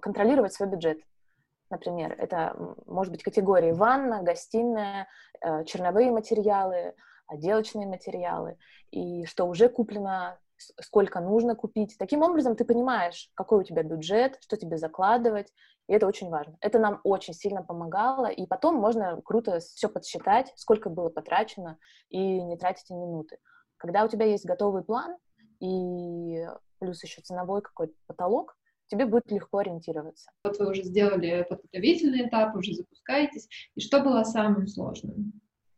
контролировать 0.00 0.54
свой 0.54 0.70
бюджет 0.70 1.00
например, 1.70 2.14
это 2.18 2.56
может 2.86 3.12
быть 3.12 3.22
категории 3.22 3.72
ванна, 3.72 4.22
гостиная, 4.22 5.06
э, 5.40 5.64
черновые 5.64 6.10
материалы, 6.10 6.94
отделочные 7.26 7.86
материалы, 7.86 8.58
и 8.90 9.24
что 9.24 9.44
уже 9.46 9.68
куплено, 9.68 10.38
сколько 10.80 11.20
нужно 11.20 11.54
купить. 11.54 11.96
Таким 11.98 12.22
образом, 12.22 12.56
ты 12.56 12.64
понимаешь, 12.64 13.30
какой 13.34 13.60
у 13.60 13.62
тебя 13.62 13.82
бюджет, 13.82 14.38
что 14.40 14.56
тебе 14.56 14.76
закладывать, 14.76 15.52
и 15.86 15.92
это 15.92 16.06
очень 16.06 16.28
важно. 16.28 16.56
Это 16.60 16.78
нам 16.78 17.00
очень 17.04 17.34
сильно 17.34 17.62
помогало, 17.62 18.26
и 18.26 18.46
потом 18.46 18.76
можно 18.76 19.20
круто 19.22 19.60
все 19.60 19.88
подсчитать, 19.88 20.52
сколько 20.56 20.90
было 20.90 21.08
потрачено, 21.08 21.78
и 22.08 22.42
не 22.42 22.56
тратить 22.56 22.90
минуты. 22.90 23.38
Когда 23.76 24.04
у 24.04 24.08
тебя 24.08 24.26
есть 24.26 24.44
готовый 24.44 24.84
план, 24.84 25.16
и 25.60 26.46
плюс 26.78 27.02
еще 27.02 27.22
ценовой 27.22 27.62
какой-то 27.62 27.94
потолок, 28.06 28.56
тебе 28.90 29.06
будет 29.06 29.30
легко 29.30 29.58
ориентироваться. 29.58 30.30
Вот 30.44 30.58
вы 30.58 30.70
уже 30.70 30.82
сделали 30.82 31.46
подготовительный 31.48 32.26
этап, 32.26 32.56
уже 32.56 32.74
запускаетесь. 32.74 33.48
И 33.74 33.80
что 33.80 34.00
было 34.00 34.24
самым 34.24 34.66
сложным? 34.66 35.32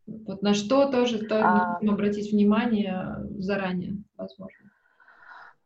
Вот 0.07 0.43
на 0.43 0.55
что 0.55 0.91
тоже 0.91 1.19
стоит 1.19 1.45
а... 1.45 1.79
обратить 1.81 2.33
внимание 2.33 3.17
заранее, 3.39 4.03
возможно? 4.17 4.71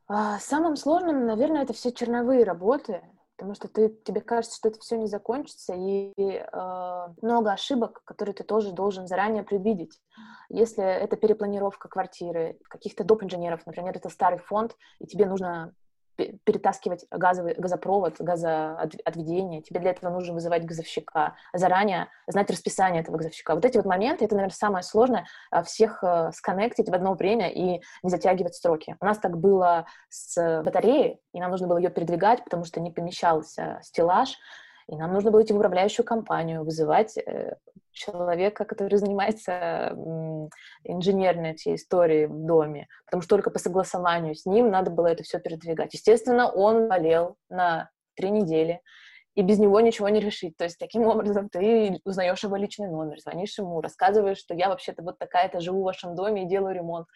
А, 0.08 0.38
самым 0.38 0.76
сложным, 0.76 1.26
наверное, 1.26 1.62
это 1.62 1.72
все 1.72 1.90
черновые 1.90 2.44
работы, 2.44 3.02
потому 3.36 3.54
что 3.54 3.68
ты, 3.68 3.88
тебе 3.88 4.20
кажется, 4.20 4.56
что 4.56 4.68
это 4.68 4.78
все 4.80 4.96
не 4.96 5.06
закончится, 5.06 5.74
и 5.74 6.12
э, 6.16 7.06
много 7.22 7.52
ошибок, 7.52 8.02
которые 8.04 8.34
ты 8.34 8.44
тоже 8.44 8.72
должен 8.72 9.06
заранее 9.06 9.42
предвидеть. 9.42 10.00
Если 10.48 10.82
это 10.82 11.16
перепланировка 11.16 11.88
квартиры, 11.88 12.58
каких-то 12.68 13.04
доп. 13.04 13.24
инженеров, 13.24 13.66
например, 13.66 13.96
это 13.96 14.08
старый 14.08 14.38
фонд, 14.38 14.76
и 15.00 15.06
тебе 15.06 15.26
нужно 15.26 15.74
перетаскивать 16.16 17.06
газовый 17.10 17.54
газопровод, 17.54 18.16
газоотведение, 18.18 19.62
тебе 19.62 19.80
для 19.80 19.90
этого 19.90 20.10
нужно 20.10 20.34
вызывать 20.34 20.64
газовщика, 20.64 21.34
заранее 21.52 22.08
знать 22.26 22.50
расписание 22.50 23.02
этого 23.02 23.16
газовщика. 23.16 23.54
Вот 23.54 23.64
эти 23.64 23.76
вот 23.76 23.86
моменты, 23.86 24.24
это, 24.24 24.34
наверное, 24.34 24.54
самое 24.54 24.82
сложное, 24.82 25.26
а, 25.50 25.62
всех 25.62 26.02
э, 26.02 26.30
сконнектить 26.32 26.88
в 26.88 26.94
одно 26.94 27.14
время 27.14 27.48
и 27.50 27.80
не 28.02 28.10
затягивать 28.10 28.54
сроки. 28.54 28.96
У 29.00 29.04
нас 29.04 29.18
так 29.18 29.38
было 29.38 29.86
с 30.08 30.62
батареей, 30.62 31.20
и 31.32 31.40
нам 31.40 31.50
нужно 31.50 31.66
было 31.66 31.78
ее 31.78 31.90
передвигать, 31.90 32.44
потому 32.44 32.64
что 32.64 32.80
не 32.80 32.90
помещался 32.90 33.78
стеллаж, 33.82 34.36
и 34.88 34.96
нам 34.96 35.12
нужно 35.12 35.30
было 35.30 35.42
идти 35.42 35.52
в 35.52 35.56
управляющую 35.56 36.06
компанию, 36.06 36.64
вызывать 36.64 37.18
э, 37.18 37.56
человека, 37.96 38.64
который 38.64 38.98
занимается 38.98 39.96
инженерной 40.84 41.50
этой 41.50 41.74
историей 41.74 42.26
в 42.26 42.46
доме, 42.46 42.86
потому 43.06 43.22
что 43.22 43.30
только 43.30 43.50
по 43.50 43.58
согласованию 43.58 44.34
с 44.34 44.46
ним 44.46 44.70
надо 44.70 44.90
было 44.90 45.08
это 45.08 45.22
все 45.22 45.40
передвигать. 45.40 45.94
Естественно, 45.94 46.50
он 46.50 46.88
болел 46.88 47.36
на 47.48 47.90
три 48.14 48.30
недели, 48.30 48.80
и 49.34 49.42
без 49.42 49.58
него 49.58 49.80
ничего 49.80 50.08
не 50.08 50.20
решить. 50.20 50.56
То 50.56 50.64
есть 50.64 50.78
таким 50.78 51.06
образом 51.06 51.48
ты 51.48 52.00
узнаешь 52.04 52.42
его 52.42 52.56
личный 52.56 52.88
номер, 52.88 53.20
звонишь 53.20 53.58
ему, 53.58 53.80
рассказываешь, 53.80 54.38
что 54.38 54.54
я 54.54 54.68
вообще-то 54.68 55.02
вот 55.02 55.18
такая-то 55.18 55.60
живу 55.60 55.82
в 55.82 55.84
вашем 55.84 56.14
доме 56.14 56.44
и 56.44 56.48
делаю 56.48 56.74
ремонт. 56.74 57.06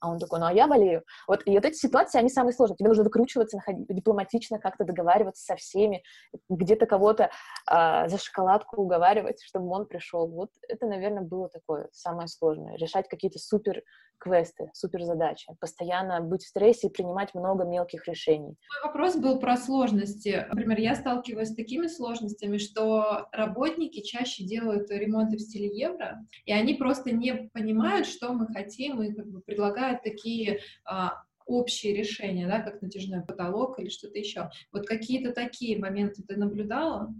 А 0.00 0.10
он 0.10 0.18
такой, 0.18 0.38
ну 0.38 0.46
а 0.46 0.52
я 0.52 0.66
болею. 0.68 1.02
Вот, 1.26 1.42
и 1.44 1.50
вот 1.50 1.64
эти 1.64 1.76
ситуации, 1.76 2.18
они 2.18 2.28
самые 2.28 2.52
сложные. 2.52 2.76
Тебе 2.76 2.88
нужно 2.88 3.04
выкручиваться, 3.04 3.56
находить, 3.56 3.86
дипломатично 3.88 4.58
как-то 4.58 4.84
договариваться 4.84 5.44
со 5.44 5.56
всеми, 5.56 6.02
где-то 6.48 6.86
кого-то 6.86 7.30
а, 7.66 8.08
за 8.08 8.18
шоколадку 8.18 8.82
уговаривать, 8.82 9.42
чтобы 9.42 9.68
он 9.70 9.86
пришел. 9.86 10.28
Вот 10.28 10.50
это, 10.68 10.86
наверное, 10.86 11.22
было 11.22 11.48
такое 11.48 11.88
самое 11.92 12.28
сложное. 12.28 12.76
Решать 12.76 13.08
какие-то 13.08 13.38
супер 13.38 13.82
квесты, 14.18 14.70
супер 14.74 15.04
задачи. 15.04 15.46
Постоянно 15.60 16.20
быть 16.20 16.42
в 16.42 16.48
стрессе 16.48 16.88
и 16.88 16.90
принимать 16.90 17.34
много 17.34 17.64
мелких 17.64 18.06
решений. 18.06 18.56
Мой 18.82 18.84
вопрос 18.84 19.16
был 19.16 19.38
про 19.38 19.56
сложности. 19.56 20.46
Например, 20.48 20.78
я 20.78 20.94
сталкиваюсь 20.94 21.50
с 21.50 21.54
такими 21.54 21.86
сложностями, 21.86 22.58
что 22.58 23.28
работники 23.32 24.02
чаще 24.02 24.44
делают 24.44 24.90
ремонты 24.90 25.36
в 25.36 25.40
стиле 25.40 25.68
евро, 25.68 26.18
и 26.44 26.52
они 26.52 26.74
просто 26.74 27.12
не 27.12 27.48
понимают, 27.52 28.06
что 28.06 28.32
мы 28.32 28.46
хотим, 28.48 29.02
и 29.02 29.12
как 29.12 29.26
бы 29.26 29.40
предлагают 29.40 29.87
такие 29.94 30.60
а, 30.84 31.22
общие 31.46 31.94
решения, 31.94 32.46
да, 32.46 32.60
как 32.60 32.82
натяжной 32.82 33.22
потолок 33.22 33.78
или 33.78 33.88
что-то 33.88 34.18
еще. 34.18 34.50
Вот 34.72 34.86
какие-то 34.86 35.32
такие 35.32 35.78
моменты 35.78 36.22
ты 36.22 36.36
наблюдала? 36.36 37.14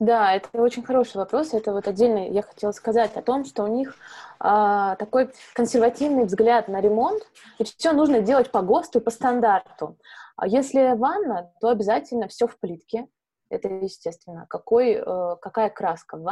Да, 0.00 0.34
это 0.34 0.48
очень 0.60 0.82
хороший 0.82 1.18
вопрос. 1.18 1.54
Это 1.54 1.72
вот 1.72 1.86
отдельно 1.86 2.28
я 2.28 2.42
хотела 2.42 2.72
сказать 2.72 3.16
о 3.16 3.22
том, 3.22 3.44
что 3.44 3.62
у 3.62 3.68
них 3.68 3.94
а, 4.40 4.96
такой 4.96 5.30
консервативный 5.52 6.24
взгляд 6.24 6.66
на 6.66 6.80
ремонт, 6.80 7.22
и 7.58 7.64
все 7.64 7.92
нужно 7.92 8.20
делать 8.20 8.50
по 8.50 8.62
ГОСТу 8.62 8.98
и 8.98 9.02
по 9.02 9.10
стандарту. 9.10 9.96
А 10.36 10.48
если 10.48 10.96
ванна, 10.96 11.52
то 11.60 11.68
обязательно 11.68 12.26
все 12.26 12.48
в 12.48 12.58
плитке. 12.58 13.06
Это 13.50 13.68
естественно. 13.68 14.46
Какой, 14.48 14.94
э, 14.94 15.36
какая 15.40 15.70
краска 15.70 16.16
в 16.16 16.22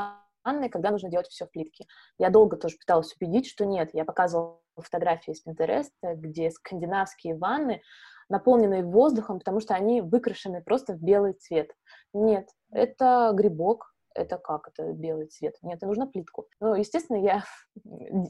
ванной, 0.45 0.69
когда 0.69 0.91
нужно 0.91 1.09
делать 1.09 1.29
все 1.29 1.47
в 1.47 1.51
плитке. 1.51 1.87
Я 2.19 2.31
долго 2.31 2.57
тоже 2.57 2.77
пыталась 2.79 3.15
убедить, 3.17 3.47
что 3.47 3.65
нет. 3.65 3.91
Я 3.93 4.05
показывала 4.05 4.61
фотографии 4.77 5.33
из 5.33 5.45
Pinterest, 5.47 5.91
где 6.03 6.51
скандинавские 6.51 7.37
ванны, 7.37 7.83
наполненные 8.29 8.85
воздухом, 8.85 9.39
потому 9.39 9.61
что 9.61 9.75
они 9.75 10.01
выкрашены 10.01 10.63
просто 10.63 10.95
в 10.95 11.03
белый 11.03 11.35
цвет. 11.35 11.71
Нет, 12.13 12.49
это 12.71 13.31
грибок, 13.35 13.93
это 14.15 14.39
как 14.39 14.69
это 14.69 14.93
белый 14.93 15.27
цвет? 15.27 15.57
Нет, 15.63 15.79
это 15.79 15.87
нужно 15.87 16.07
плитку. 16.07 16.47
Ну, 16.61 16.75
естественно, 16.75 17.19
я 17.19 17.45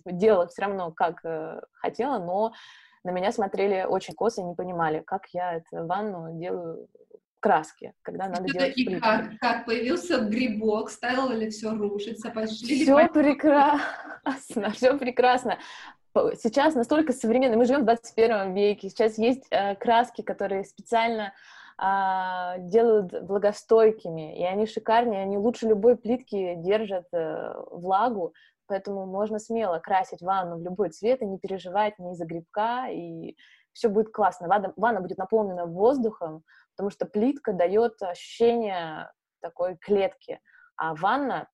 делала 0.04 0.48
все 0.48 0.62
равно, 0.62 0.92
как 0.92 1.24
э, 1.24 1.60
хотела, 1.72 2.18
но 2.18 2.52
на 3.04 3.10
меня 3.10 3.32
смотрели 3.32 3.84
очень 3.84 4.14
косо 4.14 4.42
и 4.42 4.44
не 4.44 4.54
понимали, 4.54 5.00
как 5.00 5.26
я 5.32 5.54
эту 5.54 5.86
ванну 5.86 6.38
делаю 6.38 6.88
краски, 7.42 7.92
когда 8.02 8.28
надо 8.28 8.44
и 8.44 8.52
делать 8.52 8.78
и 8.78 8.94
как, 8.98 9.38
как 9.40 9.66
появился 9.66 10.20
грибок, 10.20 10.90
стало 10.90 11.32
ли 11.32 11.50
все 11.50 11.74
рушиться, 11.74 12.30
пошли 12.30 12.84
Все 12.84 13.08
прекрасно, 13.12 14.70
все 14.70 14.96
прекрасно. 14.96 15.58
Сейчас 16.14 16.74
настолько 16.74 17.12
современно, 17.12 17.56
мы 17.56 17.64
живем 17.64 17.82
в 17.82 17.84
21 17.84 18.54
веке, 18.54 18.88
сейчас 18.88 19.18
есть 19.18 19.44
э, 19.50 19.74
краски, 19.76 20.22
которые 20.22 20.64
специально 20.64 21.32
а, 21.78 22.58
делают 22.58 23.12
влагостойкими, 23.12 24.38
и 24.38 24.44
они 24.44 24.66
шикарнее, 24.66 25.22
они 25.22 25.38
лучше 25.38 25.66
любой 25.66 25.96
плитки 25.96 26.54
держат 26.58 27.06
э, 27.12 27.54
влагу, 27.70 28.34
поэтому 28.66 29.06
можно 29.06 29.38
смело 29.38 29.78
красить 29.78 30.20
ванну 30.22 30.58
в 30.58 30.62
любой 30.62 30.90
цвет 30.90 31.22
и 31.22 31.26
не 31.26 31.38
переживать 31.38 31.98
ни 31.98 32.12
из-за 32.12 32.26
грибка, 32.26 32.88
и 32.90 33.36
все 33.72 33.88
будет 33.88 34.12
классно. 34.12 34.48
Ванна, 34.48 34.72
ванна 34.76 35.00
будет 35.00 35.18
наполнена 35.18 35.66
воздухом, 35.66 36.44
потому 36.76 36.90
что 36.90 37.06
плитка 37.06 37.52
дает 37.52 38.00
ощущение 38.02 39.10
такой 39.40 39.76
клетки, 39.76 40.40
а 40.76 40.94
ванна 40.94 41.48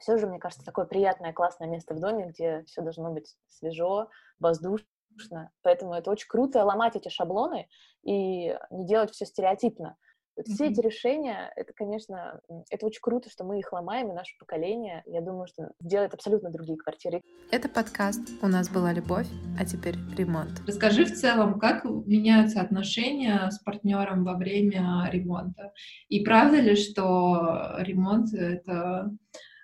все 0.00 0.16
же, 0.16 0.26
мне 0.26 0.38
кажется, 0.38 0.64
такое 0.64 0.86
приятное, 0.86 1.32
классное 1.32 1.68
место 1.68 1.94
в 1.94 2.00
доме, 2.00 2.26
где 2.26 2.64
все 2.64 2.82
должно 2.82 3.12
быть 3.12 3.36
свежо, 3.48 4.08
воздушно. 4.38 5.50
Поэтому 5.62 5.94
это 5.94 6.10
очень 6.10 6.28
круто 6.28 6.64
ломать 6.64 6.96
эти 6.96 7.08
шаблоны 7.08 7.68
и 8.02 8.58
не 8.70 8.86
делать 8.86 9.12
все 9.12 9.24
стереотипно. 9.24 9.96
Все 10.42 10.66
эти 10.66 10.80
решения, 10.80 11.52
это, 11.54 11.72
конечно, 11.72 12.40
это 12.68 12.86
очень 12.86 13.00
круто, 13.00 13.30
что 13.30 13.44
мы 13.44 13.60
их 13.60 13.72
ломаем, 13.72 14.10
и 14.10 14.14
наше 14.14 14.36
поколение, 14.38 15.04
я 15.06 15.20
думаю, 15.20 15.46
что 15.46 15.70
делает 15.78 16.12
абсолютно 16.12 16.50
другие 16.50 16.76
квартиры. 16.76 17.20
Это 17.52 17.68
подкаст 17.68 18.20
«У 18.42 18.48
нас 18.48 18.68
была 18.68 18.92
любовь, 18.92 19.28
а 19.60 19.64
теперь 19.64 19.94
ремонт». 20.16 20.60
Расскажи 20.66 21.04
в 21.04 21.12
целом, 21.12 21.60
как 21.60 21.84
меняются 21.84 22.60
отношения 22.60 23.48
с 23.48 23.60
партнером 23.60 24.24
во 24.24 24.34
время 24.34 25.08
ремонта? 25.12 25.72
И 26.08 26.24
правда 26.24 26.60
ли, 26.60 26.74
что 26.74 27.76
ремонт— 27.78 28.34
это 28.34 29.12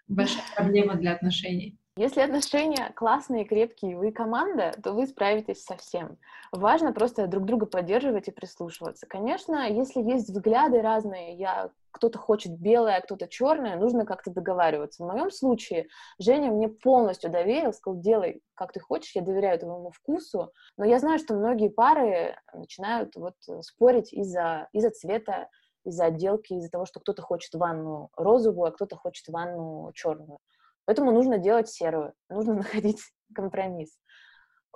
большая 0.06 0.44
проблема 0.54 0.94
для 0.94 1.14
отношений? 1.14 1.79
Если 1.96 2.20
отношения 2.20 2.92
классные, 2.94 3.44
крепкие, 3.44 3.96
вы 3.96 4.12
команда, 4.12 4.72
то 4.82 4.92
вы 4.92 5.08
справитесь 5.08 5.64
со 5.64 5.76
всем. 5.76 6.18
Важно 6.52 6.92
просто 6.92 7.26
друг 7.26 7.44
друга 7.44 7.66
поддерживать 7.66 8.28
и 8.28 8.30
прислушиваться. 8.30 9.06
Конечно, 9.08 9.68
если 9.68 10.00
есть 10.00 10.28
взгляды 10.28 10.82
разные, 10.82 11.34
я 11.34 11.70
кто-то 11.90 12.16
хочет 12.18 12.56
белое, 12.56 12.96
а 12.96 13.00
кто-то 13.00 13.26
черное, 13.26 13.76
нужно 13.76 14.06
как-то 14.06 14.30
договариваться. 14.30 15.02
В 15.02 15.08
моем 15.08 15.32
случае 15.32 15.88
Женя 16.20 16.52
мне 16.52 16.68
полностью 16.68 17.28
доверил, 17.28 17.72
сказал, 17.72 18.00
делай, 18.00 18.40
как 18.54 18.72
ты 18.72 18.78
хочешь, 18.78 19.16
я 19.16 19.22
доверяю 19.22 19.58
твоему 19.58 19.90
вкусу, 19.90 20.52
но 20.76 20.84
я 20.84 21.00
знаю, 21.00 21.18
что 21.18 21.34
многие 21.34 21.70
пары 21.70 22.36
начинают 22.54 23.16
вот 23.16 23.34
спорить 23.62 24.12
из-за 24.12 24.68
из 24.72 24.88
цвета, 24.92 25.48
из-за 25.84 26.06
отделки, 26.06 26.52
из-за 26.52 26.70
того, 26.70 26.86
что 26.86 27.00
кто-то 27.00 27.22
хочет 27.22 27.52
ванну 27.54 28.10
розовую, 28.16 28.68
а 28.68 28.72
кто-то 28.72 28.96
хочет 28.96 29.26
ванну 29.28 29.90
черную. 29.92 30.38
Поэтому 30.84 31.12
нужно 31.12 31.38
делать 31.38 31.68
серую, 31.68 32.12
нужно 32.28 32.54
находить 32.56 33.02
компромисс. 33.34 33.96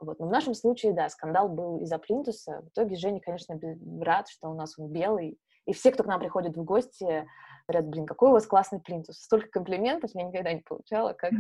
Вот. 0.01 0.19
Но 0.19 0.27
в 0.27 0.31
нашем 0.31 0.55
случае, 0.55 0.93
да, 0.93 1.09
скандал 1.09 1.49
был 1.49 1.81
из-за 1.83 1.99
плинтуса. 1.99 2.63
В 2.63 2.69
итоге 2.69 2.97
Женя, 2.97 3.21
конечно, 3.21 3.59
рад, 4.01 4.29
что 4.29 4.49
у 4.49 4.55
нас 4.55 4.79
он 4.79 4.91
белый. 4.91 5.39
И 5.67 5.73
все, 5.73 5.93
кто 5.93 6.03
к 6.03 6.07
нам 6.07 6.21
приходит 6.21 6.57
в 6.57 6.65
гости, 6.65 7.27
говорят, 7.67 7.89
блин, 7.89 8.07
какой 8.07 8.31
у 8.31 8.33
вас 8.33 8.47
классный 8.47 8.81
плинтус. 8.81 9.17
Столько 9.19 9.49
комплиментов 9.49 10.11
я 10.15 10.25
никогда 10.25 10.53
не 10.53 10.61
получала, 10.61 11.13
как 11.15 11.33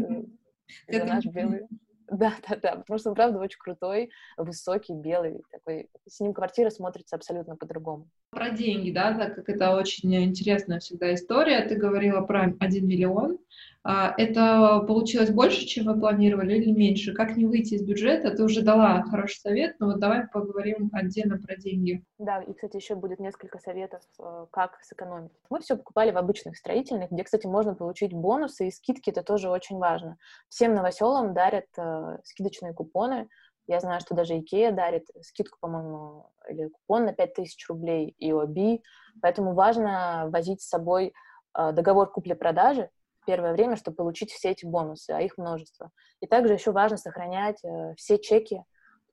за 0.88 1.04
наш 1.04 1.26
белый. 1.26 1.66
Да, 2.09 2.35
да, 2.47 2.56
да, 2.56 2.76
потому 2.76 2.99
что 2.99 3.11
он, 3.11 3.14
правда, 3.14 3.38
очень 3.38 3.59
крутой, 3.59 4.11
высокий, 4.37 4.92
белый, 4.92 5.42
такой. 5.50 5.88
С 6.06 6.21
ним 6.21 6.35
квартира 6.35 6.68
смотрится 6.68 7.16
абсолютно 7.16 7.56
по-другому. 7.56 8.09
Про 8.30 8.50
деньги, 8.50 8.90
да, 8.90 9.16
так 9.16 9.35
как 9.35 9.49
это 9.49 9.75
очень 9.75 10.14
интересная 10.14 10.80
всегда 10.80 11.14
история. 11.14 11.66
Ты 11.66 11.76
говорила 11.76 12.21
про 12.21 12.52
1 12.61 12.87
миллион. 12.87 13.38
А, 13.87 14.14
это 14.17 14.83
получилось 14.88 15.31
больше, 15.31 15.67
чем 15.67 15.85
вы 15.85 16.00
планировали, 16.00 16.55
или 16.55 16.73
меньше? 16.73 17.12
Как 17.12 17.37
не 17.37 17.45
выйти 17.45 17.75
из 17.75 17.83
бюджета? 17.83 18.35
Ты 18.35 18.43
уже 18.43 18.62
дала 18.62 19.03
хороший 19.03 19.41
совет, 19.41 19.76
но 19.79 19.88
вот 19.88 20.00
давай 20.00 20.26
поговорим 20.26 20.88
отдельно 20.95 21.37
про 21.37 21.57
деньги. 21.57 22.03
Да, 22.19 22.41
и, 22.41 22.55
кстати, 22.55 22.76
еще 22.76 22.95
будет 22.95 23.21
несколько 23.21 23.59
советов, 23.59 24.00
э, 24.19 24.47
как 24.50 24.79
сэкономить. 24.83 25.33
Мы 25.50 25.61
все 25.61 25.76
покупали 25.76 26.12
в 26.12 26.17
обычных 26.17 26.57
строительных, 26.57 27.11
где, 27.11 27.25
кстати, 27.25 27.47
можно 27.47 27.75
получить 27.75 28.14
бонусы 28.14 28.69
и 28.69 28.71
скидки, 28.71 29.11
это 29.11 29.23
тоже 29.23 29.50
очень 29.50 29.76
важно. 29.76 30.17
Всем 30.49 30.75
новоселам 30.75 31.35
дарят 31.35 31.67
э, 31.76 32.19
скидочные 32.25 32.73
купоны, 32.73 33.29
я 33.67 33.81
знаю, 33.81 34.00
что 34.00 34.14
даже 34.14 34.38
Икея 34.38 34.73
дарит 34.73 35.09
скидку, 35.23 35.59
по-моему, 35.61 36.31
или 36.49 36.69
купон 36.69 37.05
на 37.05 37.12
5000 37.12 37.69
рублей 37.69 38.14
и 38.19 38.31
OB, 38.31 38.81
поэтому 39.21 39.55
важно 39.55 40.26
возить 40.29 40.62
с 40.62 40.69
собой 40.69 41.12
э, 41.57 41.73
договор 41.73 42.11
купли-продажи, 42.11 42.88
первое 43.25 43.52
время, 43.52 43.76
чтобы 43.76 43.97
получить 43.97 44.31
все 44.31 44.50
эти 44.50 44.64
бонусы, 44.64 45.11
а 45.11 45.21
их 45.21 45.37
множество. 45.38 45.90
И 46.21 46.26
также 46.26 46.54
еще 46.54 46.73
важно 46.73 46.97
сохранять 46.97 47.62
э, 47.64 47.95
все 47.97 48.19
чеки, 48.19 48.62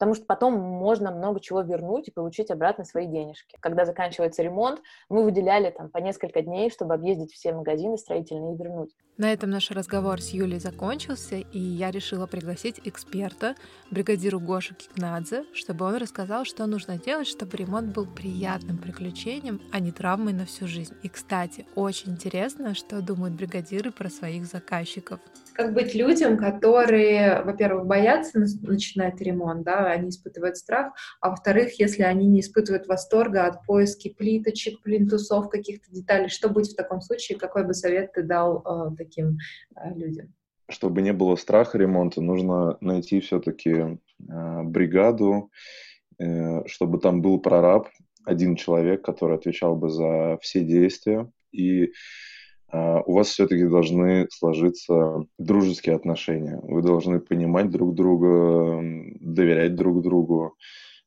потому 0.01 0.15
что 0.15 0.25
потом 0.25 0.55
можно 0.55 1.11
много 1.11 1.39
чего 1.39 1.61
вернуть 1.61 2.07
и 2.07 2.11
получить 2.11 2.49
обратно 2.49 2.85
свои 2.85 3.05
денежки. 3.05 3.55
Когда 3.59 3.85
заканчивается 3.85 4.41
ремонт, 4.41 4.81
мы 5.09 5.23
выделяли 5.23 5.69
там 5.69 5.91
по 5.91 5.99
несколько 5.99 6.41
дней, 6.41 6.71
чтобы 6.71 6.95
объездить 6.95 7.31
все 7.33 7.53
магазины 7.53 7.99
строительные 7.99 8.55
и 8.55 8.57
вернуть. 8.57 8.89
На 9.17 9.31
этом 9.31 9.51
наш 9.51 9.69
разговор 9.69 10.19
с 10.19 10.31
Юлей 10.31 10.57
закончился, 10.57 11.35
и 11.35 11.59
я 11.59 11.91
решила 11.91 12.25
пригласить 12.25 12.81
эксперта, 12.83 13.53
бригадиру 13.91 14.39
Гошу 14.39 14.73
Кикнадзе, 14.73 15.45
чтобы 15.53 15.85
он 15.85 15.97
рассказал, 15.97 16.45
что 16.45 16.65
нужно 16.65 16.97
делать, 16.97 17.27
чтобы 17.27 17.55
ремонт 17.55 17.93
был 17.93 18.07
приятным 18.07 18.79
приключением, 18.79 19.61
а 19.71 19.79
не 19.79 19.91
травмой 19.91 20.33
на 20.33 20.47
всю 20.47 20.65
жизнь. 20.65 20.95
И, 21.03 21.09
кстати, 21.09 21.67
очень 21.75 22.13
интересно, 22.13 22.73
что 22.73 23.03
думают 23.03 23.35
бригадиры 23.35 23.91
про 23.91 24.09
своих 24.09 24.47
заказчиков. 24.47 25.19
Как 25.61 25.75
быть 25.75 25.93
людям, 25.93 26.37
которые, 26.37 27.43
во-первых, 27.43 27.85
боятся 27.85 28.39
начинать 28.39 29.21
ремонт, 29.21 29.61
да, 29.61 29.91
они 29.91 30.09
испытывают 30.09 30.57
страх, 30.57 30.91
а 31.19 31.29
во-вторых, 31.29 31.79
если 31.79 32.01
они 32.01 32.25
не 32.25 32.39
испытывают 32.39 32.87
восторга 32.87 33.45
от 33.45 33.63
поиски 33.67 34.09
плиточек, 34.09 34.81
плинтусов, 34.81 35.49
каких-то 35.49 35.91
деталей, 35.91 36.29
что 36.29 36.49
быть 36.49 36.71
в 36.71 36.75
таком 36.75 36.99
случае, 36.99 37.37
какой 37.37 37.63
бы 37.63 37.75
совет 37.75 38.11
ты 38.13 38.23
дал 38.23 38.63
э, 38.65 38.95
таким 38.97 39.37
э, 39.75 39.93
людям? 39.93 40.33
Чтобы 40.67 41.03
не 41.03 41.13
было 41.13 41.35
страха 41.35 41.77
ремонта, 41.77 42.21
нужно 42.21 42.77
найти 42.81 43.19
все-таки 43.19 43.69
э, 43.69 44.63
бригаду, 44.63 45.51
э, 46.17 46.65
чтобы 46.65 46.97
там 46.97 47.21
был 47.21 47.39
прораб, 47.39 47.87
один 48.25 48.55
человек, 48.55 49.05
который 49.05 49.35
отвечал 49.35 49.75
бы 49.75 49.89
за 49.89 50.39
все 50.41 50.63
действия, 50.63 51.31
и 51.51 51.91
у 52.73 53.13
вас 53.13 53.27
все-таки 53.27 53.65
должны 53.65 54.27
сложиться 54.31 55.25
дружеские 55.37 55.95
отношения. 55.95 56.59
Вы 56.63 56.81
должны 56.81 57.19
понимать 57.19 57.69
друг 57.69 57.95
друга, 57.95 58.81
доверять 59.19 59.75
друг 59.75 60.01
другу, 60.01 60.55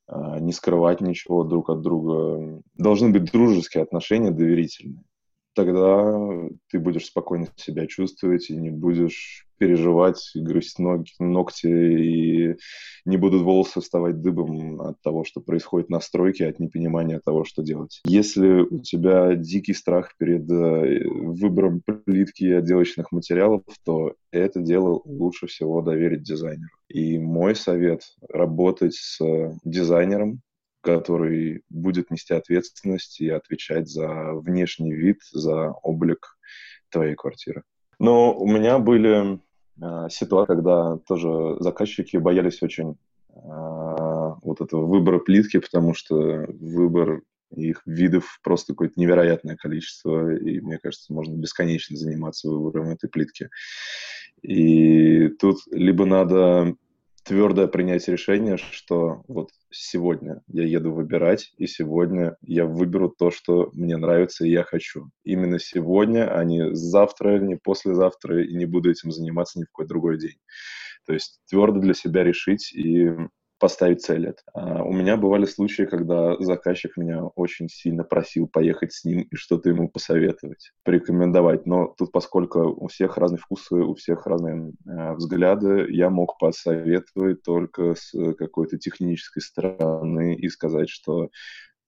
а, 0.06 0.38
не 0.40 0.52
скрывать 0.52 1.00
ничего 1.00 1.44
друг 1.44 1.71
от 1.71 1.80
друга. 1.80 2.62
Должны 2.76 3.09
быть 3.11 3.30
дружеские 3.30 3.83
отношения, 3.83 4.30
доверительные 4.30 5.04
тогда 5.54 6.49
ты 6.70 6.78
будешь 6.78 7.06
спокойно 7.06 7.49
себя 7.56 7.87
чувствовать 7.87 8.50
и 8.50 8.56
не 8.56 8.70
будешь 8.70 9.46
переживать, 9.58 10.30
грызть 10.34 10.78
ноги, 10.78 11.11
ногти, 11.18 11.66
и 11.66 12.56
не 13.04 13.16
будут 13.16 13.42
волосы 13.42 13.80
вставать 13.80 14.20
дыбом 14.20 14.80
от 14.80 15.00
того, 15.00 15.25
что 15.25 15.40
происходит 15.40 15.90
на 15.90 16.00
стройке, 16.00 16.46
от 16.46 16.58
непонимания 16.58 17.20
того, 17.25 17.44
что 17.44 17.62
делать. 17.62 18.00
Если 18.04 18.49
у 18.49 18.80
тебя 18.80 19.34
дикий 19.34 19.75
страх 19.75 20.16
перед 20.18 20.50
э, 20.50 21.04
выбором 21.08 21.82
плитки 22.04 22.44
и 22.44 22.52
отделочных 22.52 23.12
материалов, 23.12 23.62
то 23.84 24.14
это 24.32 24.61
дело 24.61 25.00
лучше 25.04 25.46
всего 25.46 25.80
доверить 25.82 26.23
дизайнеру. 26.23 26.70
И 26.88 27.18
мой 27.18 27.54
совет— 27.54 28.02
работать 28.28 28.94
с 28.94 29.20
дизайнером, 29.64 30.40
который 30.84 31.62
будет 31.70 32.10
нести 32.10 32.34
ответственность 32.34 33.20
и 33.20 33.28
отвечать 33.30 33.88
за 33.88 34.34
внешний 34.34 34.92
вид, 34.92 35.18
за 35.32 35.70
облик 35.82 36.36
твоей 36.90 37.14
квартиры. 37.14 37.62
Но 37.98 38.36
у 38.36 38.46
меня 38.46 38.78
были 38.78 39.40
э, 39.80 40.08
ситуации, 40.10 40.54
когда 40.54 40.98
тоже 40.98 41.56
заказчики 41.60 42.18
боялись 42.18 42.62
очень 42.62 42.98
э, 43.30 43.34
вот 43.34 44.60
этого 44.60 44.84
выбора 44.84 45.20
плитки, 45.20 45.58
потому 45.58 45.94
что 45.94 46.46
выбор 46.48 47.22
их 47.50 47.82
видов 47.86 48.40
просто 48.42 48.72
какое-то 48.72 49.00
невероятное 49.00 49.56
количество, 49.56 50.34
и 50.34 50.60
мне 50.60 50.78
кажется, 50.78 51.12
можно 51.12 51.34
бесконечно 51.34 51.96
заниматься 51.96 52.48
выбором 52.50 52.90
этой 52.90 53.08
плитки. 53.08 53.48
И 54.42 55.28
тут 55.28 55.60
либо 55.70 56.04
надо 56.04 56.74
твердое 57.24 57.66
принять 57.66 58.06
решение, 58.08 58.56
что 58.56 59.22
вот 59.28 59.50
сегодня 59.70 60.42
я 60.46 60.64
еду 60.64 60.92
выбирать, 60.92 61.52
и 61.56 61.66
сегодня 61.66 62.36
я 62.42 62.66
выберу 62.66 63.08
то, 63.08 63.30
что 63.30 63.70
мне 63.72 63.96
нравится 63.96 64.44
и 64.44 64.50
я 64.50 64.62
хочу. 64.62 65.10
Именно 65.24 65.58
сегодня, 65.58 66.30
а 66.32 66.44
не 66.44 66.74
завтра, 66.74 67.38
не 67.38 67.56
послезавтра, 67.56 68.44
и 68.44 68.54
не 68.54 68.66
буду 68.66 68.90
этим 68.90 69.10
заниматься 69.10 69.58
ни 69.58 69.64
в 69.64 69.68
какой 69.68 69.86
другой 69.86 70.18
день. 70.18 70.36
То 71.06 71.12
есть 71.12 71.40
твердо 71.48 71.80
для 71.80 71.94
себя 71.94 72.24
решить 72.24 72.72
и 72.72 73.10
поставить 73.58 74.02
цель. 74.02 74.34
А 74.52 74.82
у 74.82 74.92
меня 74.92 75.16
бывали 75.16 75.44
случаи, 75.44 75.84
когда 75.84 76.37
заказчик 76.38 76.96
меня 76.96 77.24
очень 77.24 77.68
сильно 77.68 78.05
просил 78.05 78.48
поехать 78.48 78.92
с 78.92 79.05
ним 79.05 79.22
и 79.22 79.37
что-то 79.37 79.68
ему 79.68 79.88
посоветовать, 79.88 80.72
порекомендовать. 80.85 81.66
Но 81.66 81.94
тут, 81.96 82.12
поскольку 82.12 82.61
у 82.61 82.88
всех 82.88 83.16
разные 83.16 83.38
вкусы, 83.38 83.76
у 83.76 83.94
всех 83.94 84.26
разные 84.26 84.72
э, 84.87 85.14
взгляды, 85.14 85.87
я 85.90 86.11
мог 86.11 86.38
посоветовать 86.38 87.42
только 87.42 87.94
с 87.94 88.12
какой-то 88.35 88.78
технической 88.78 89.42
стороны 89.42 90.35
и 90.35 90.48
сказать, 90.48 90.88
что 90.88 91.31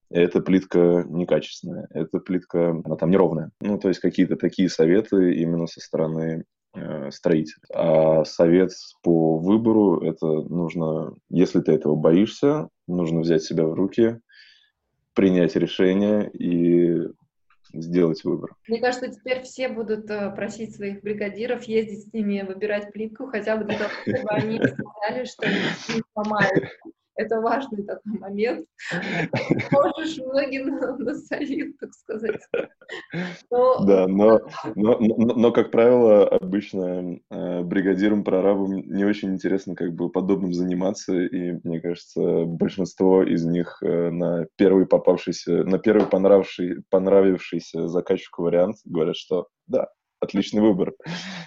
эта 0.08 0.40
плитка 0.40 1.04
некачественная, 1.08 1.88
эта 1.90 2.20
плитка, 2.20 2.80
она 2.84 2.96
там 2.96 3.10
неровная. 3.10 3.50
Ну, 3.60 3.78
то 3.78 3.88
есть 3.88 4.00
какие-то 4.00 4.36
такие 4.36 4.68
советы 4.68 5.34
именно 5.34 5.66
со 5.66 5.80
стороны 5.80 6.44
Э, 6.65 6.65
строитель. 7.10 7.60
А 7.72 8.24
совет 8.24 8.70
по 9.02 9.38
выбору— 9.38 10.00
это 10.02 10.26
нужно, 10.26 11.14
если 11.30 11.60
ты 11.60 11.72
этого 11.72 11.94
боишься, 11.94 12.68
нужно 12.86 13.20
взять 13.20 13.42
себя 13.42 13.64
в 13.64 13.74
руки, 13.74 14.18
принять 15.14 15.56
решение 15.56 16.30
и 16.30 17.08
сделать 17.72 18.24
выбор. 18.24 18.54
Мне 18.68 18.80
кажется, 18.80 19.08
теперь 19.08 19.42
все 19.42 19.68
будут 19.68 20.10
э, 20.10 20.30
просить 20.30 20.74
своих 20.74 21.02
бригадиров 21.02 21.64
ездить 21.64 22.08
с 22.08 22.12
ними, 22.12 22.42
выбирать 22.46 22.92
плитку, 22.92 23.26
хотя 23.26 23.56
бы 23.56 23.64
для 23.64 23.78
того, 23.78 23.90
чтобы 24.02 24.28
они 24.30 24.58
сказали, 24.62 25.24
что 25.24 25.46
не 25.46 26.02
сломают 26.12 26.64
это 27.16 27.40
важный 27.40 27.84
такой 27.84 28.18
момент. 28.18 28.66
Можешь 29.72 30.18
ноги 30.18 30.58
насолить, 30.58 31.78
так 31.78 31.92
сказать. 31.94 32.40
Но... 33.50 33.84
Да, 33.84 34.06
но, 34.06 34.40
но, 34.74 34.98
но, 34.98 35.34
но, 35.34 35.52
как 35.52 35.70
правило, 35.70 36.26
обычно 36.28 37.18
э, 37.30 37.62
бригадирам, 37.62 38.24
прорабам 38.24 38.74
не 38.74 39.04
очень 39.04 39.34
интересно 39.34 39.74
как 39.74 39.94
бы 39.94 40.10
подобным 40.10 40.52
заниматься, 40.52 41.14
и 41.14 41.58
мне 41.64 41.80
кажется, 41.80 42.44
большинство 42.44 43.22
из 43.22 43.44
них 43.44 43.78
э, 43.82 44.10
на 44.10 44.46
первый 44.56 44.86
попавшийся, 44.86 45.64
на 45.64 45.78
первый 45.78 46.06
понравивший, 46.06 46.82
понравившийся 46.90 47.88
заказчику 47.88 48.42
вариант 48.42 48.76
говорят, 48.84 49.16
что 49.16 49.48
да, 49.66 49.88
отличный 50.20 50.60
выбор. 50.60 50.92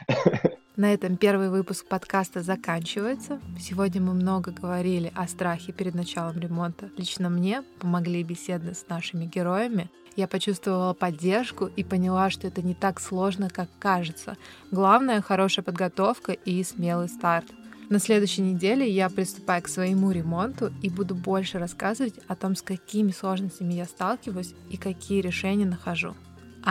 На 0.79 0.93
этом 0.93 1.17
первый 1.17 1.49
выпуск 1.49 1.87
подкаста 1.87 2.41
заканчивается. 2.41 3.41
Сегодня 3.59 3.99
мы 3.99 4.13
много 4.13 4.51
говорили 4.51 5.11
о 5.13 5.27
страхе 5.27 5.73
перед 5.73 5.93
началом 5.93 6.39
ремонта. 6.39 6.89
Лично 6.95 7.29
мне 7.29 7.63
помогли 7.81 8.23
беседы 8.23 8.73
с 8.73 8.87
нашими 8.87 9.25
героями. 9.25 9.89
Я 10.15 10.29
почувствовала 10.29 10.93
поддержку 10.93 11.65
и 11.65 11.83
поняла, 11.83 12.29
что 12.29 12.47
это 12.47 12.61
не 12.61 12.75
так 12.75 13.01
сложно, 13.01 13.49
как 13.49 13.67
кажется. 13.77 14.37
Главное— 14.71 15.19
хорошая 15.27 15.65
подготовка 15.65 16.31
и 16.31 16.63
смелый 16.63 17.09
старт. 17.09 17.47
На 17.89 17.99
следующей 17.99 18.43
неделе 18.43 18.89
я 18.89 19.09
приступаю 19.09 19.61
к 19.61 19.67
своему 19.67 20.11
ремонту 20.11 20.71
и 20.81 20.89
буду 20.89 21.13
больше 21.13 21.59
рассказывать 21.59 22.21
о 22.29 22.37
том, 22.37 22.55
с 22.55 22.61
какими 22.61 23.11
сложностями 23.11 23.73
я 23.73 23.83
сталкиваюсь 23.83 24.55
и 24.69 24.77
какие 24.77 25.19
решения 25.19 25.65
нахожу 25.65 26.15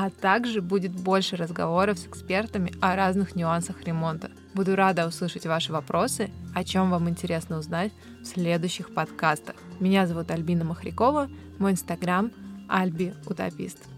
а 0.01 0.11
также 0.11 0.63
будет 0.63 0.93
больше 0.93 1.35
разговоров 1.35 1.99
с 1.99 2.07
экспертами 2.07 2.73
о 2.81 2.95
разных 2.95 3.35
нюансах 3.35 3.83
ремонта. 3.83 4.31
Буду 4.55 4.77
рада 4.77 5.09
услышать 5.09 5.45
ваши 5.45 5.73
вопросы, 5.73 6.31
о 6.55 6.63
чем 6.63 6.91
вам 6.91 7.09
интересно 7.09 7.59
узнать 7.59 7.91
в 8.23 8.25
следующих 8.25 8.95
подкастах. 8.95 9.57
Меня 9.81 10.07
зовут 10.07 10.31
Альбина 10.31 10.65
Махрякова, 10.65 11.29
мой 11.59 11.73
инстаграм 11.73 12.31
Альби 12.69 13.13
Утопист. 13.27 13.98